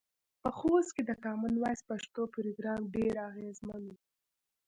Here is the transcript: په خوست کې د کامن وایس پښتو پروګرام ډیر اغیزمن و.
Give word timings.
په 0.41 0.49
خوست 0.57 0.89
کې 0.95 1.03
د 1.05 1.11
کامن 1.23 1.53
وایس 1.57 1.81
پښتو 1.89 2.21
پروګرام 2.35 2.81
ډیر 2.95 3.13
اغیزمن 3.29 3.81
و. 3.89 3.95